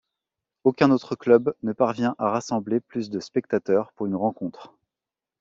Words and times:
Aucun 0.63 0.89
autre 0.89 1.15
club 1.15 1.53
ne 1.61 1.73
parvient 1.73 2.15
à 2.17 2.31
rassembler 2.31 2.79
plus 2.79 3.11
de 3.11 3.19
spectateurs 3.19 3.91
pour 3.93 4.07
une 4.07 4.15
rencontre. 4.15 4.73